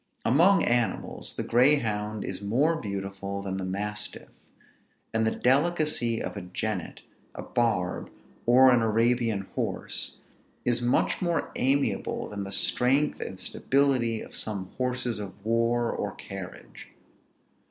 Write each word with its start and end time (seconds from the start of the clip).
Among 0.25 0.63
animals, 0.63 1.35
the 1.35 1.43
greyhound 1.43 2.23
is 2.23 2.41
more 2.41 2.75
beautiful 2.75 3.43
than 3.43 3.57
the 3.57 3.63
mastiff, 3.63 4.29
and 5.13 5.27
the 5.27 5.35
delicacy 5.35 6.19
of 6.23 6.35
a 6.35 6.41
jennet, 6.41 7.01
a 7.35 7.43
barb, 7.43 8.09
or 8.47 8.71
an 8.71 8.81
Arabian 8.81 9.41
horse, 9.53 10.17
is 10.65 10.81
much 10.81 11.21
more 11.21 11.51
amiable 11.55 12.31
than 12.31 12.45
the 12.45 12.51
strength 12.51 13.21
and 13.21 13.39
stability 13.39 14.21
of 14.23 14.35
some 14.35 14.71
horses 14.79 15.19
of 15.19 15.35
war 15.45 15.91
or 15.91 16.15
carriage. 16.15 16.87